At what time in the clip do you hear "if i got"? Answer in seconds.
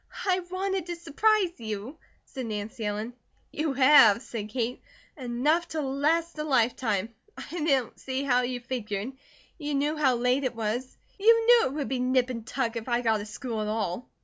12.77-13.21